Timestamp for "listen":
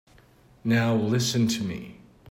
0.95-1.47